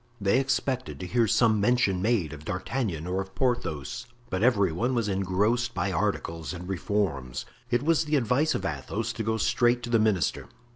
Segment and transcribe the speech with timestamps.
[0.19, 4.95] They expected to hear some mention made of D'Artagnan or of Porthos, but every one
[4.95, 7.45] was engrossed by articles and reforms.
[7.69, 10.47] It was the advice of Athos to go straight to the minister.